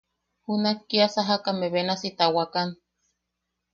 Junak 0.45 0.79
kia 0.89 1.07
sajakame 1.13 1.67
benasi 1.73 2.09
tawakan. 2.17 2.69